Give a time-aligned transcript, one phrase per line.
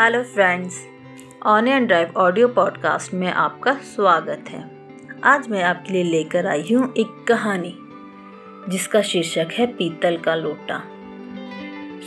[0.00, 0.74] Hello friends
[1.46, 4.62] on and drive audio podcast में आपका स्वागत है।
[5.24, 7.74] आज मैं आपके लिए लेकर आई हूँ एक कहानी,
[8.68, 10.80] जिसका शीर्षक है पीतल का लोटा।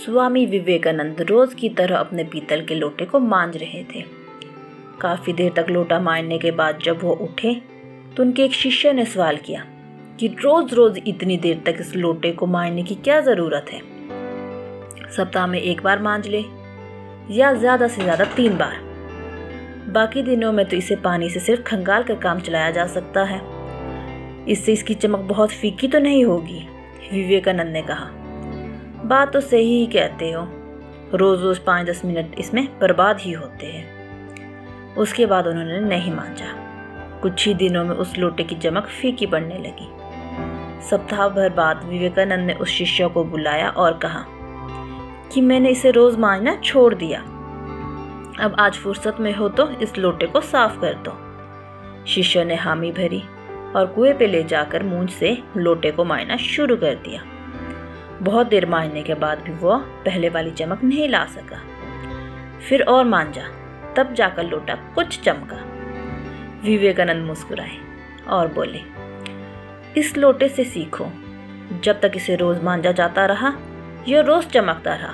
[0.05, 4.01] स्वामी विवेकानंद रोज की तरह अपने पीतल के लोटे को मांझ रहे थे।
[5.01, 7.53] काफ़ी देर तक लोटा मारने के बाद जब वो उठे
[8.17, 9.65] तो उनके एक शिष्य ने सवाल किया
[10.19, 13.81] कि रोज़ रोज़ इतनी देर तक इस लोटे को मारने की क्या ज़रूरत है?
[15.11, 16.43] सप्ताह में एक बार मांझ ले
[17.31, 18.79] या ज़्यादा से ज़्यादा तीन बार।
[19.93, 23.41] बाकी दिनों में तो इसे पानी से सिर्फ़ खंगाल कर काम चलाया जा सकता है।
[24.47, 26.67] इससे इसकी चमक बहुत फीकी तो नहीं होगी,
[27.13, 28.09] विवेकानंद ने कहा।
[29.05, 30.47] बात तो सही ही कहते हो।
[31.13, 36.53] रोज़ रोज़ पाँच दस मिनट इसमें बर्बाद ही होते हैं। उसके बाद उन्होंने नहीं मांझा।
[37.21, 39.89] कुछ ही दिनों में उस लोटे की चमक फीकी पड़ने लगी।
[40.89, 44.25] सप्ताह भर बाद विवेकानंद ने उस शिष्य को बुलाया और कहा
[45.33, 47.21] कि मैंने इसे रोज़ मांझना छोड़ दिया।
[48.39, 52.91] अब आज फुर्सत में हो तो इस लोटे को साफ़ कर दो। शिष्य ने हामी
[52.91, 53.23] भरी
[53.75, 57.23] और कुएँ पे ले जाकर मूंछ से लोटे को मायना शुरू कर दिया।
[58.21, 61.61] बहुत देर मांझने के बाद भी वह पहले वाली चमक नहीं ला सका।
[62.69, 63.43] फिर और मांझा,
[63.97, 65.63] तब जाकर लोटा कुछ चमका।
[66.63, 67.77] विवेकानंद मुस्कुराए
[68.27, 68.81] और बोले,
[69.97, 71.07] इस लोटे से सीखो।
[71.83, 73.53] जब तक इसे रोज मांझा जाता रहा
[74.07, 75.13] यह रोज चमकता रहा।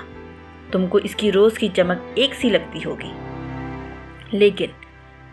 [0.73, 3.11] तुमको इसकी रोज की चमक एक सी लगती होगी।
[4.37, 4.71] लेकिन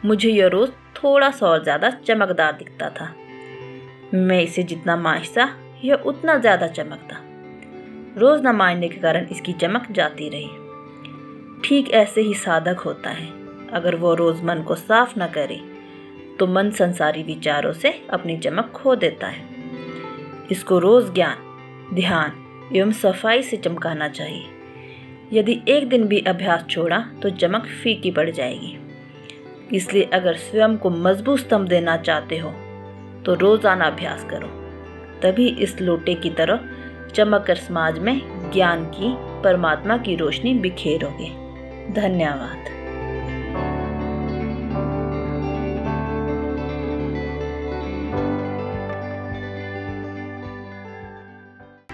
[0.04, 3.14] मुझे यह रोज थोड़ा सा और ज़्यादा चमकदार दिखता था।
[4.14, 5.48] मैं इसे जितना मांझता,
[5.84, 7.16] यह उतना ज़्यादा चमकता।
[8.20, 10.48] रोज़ न मांझने के कारण इसकी चमक जाती रही।
[11.64, 13.28] ठीक ऐसे ही साधक होता है।
[13.72, 15.60] अगर वो रोज़ मन को साफ़ न करे
[16.38, 19.44] तो मन संसारी विचारों से अपनी चमक खो देता है।
[20.50, 21.36] इसको रोज़ ज्ञान,
[21.94, 24.44] ध्यान एवं सफ़ाई से चमकाना चाहिए।
[25.32, 28.76] यदि एक दिन भी अभ्यास छोड़ा तो चमक फीकी पड़ जाएगी।
[29.72, 32.50] इसलिए अगर स्वयं को मज़बूत स्तंभ देना चाहते हो
[33.26, 34.48] तो रोज़ाना अभ्यास करो।
[35.22, 36.68] तभी इस लोटे की तरह
[37.14, 38.20] चमक कर समाज में
[38.52, 39.12] ज्ञान की,
[39.42, 41.28] परमात्मा की रोशनी बिखेरोगे।
[41.92, 42.75] धन्यवाद।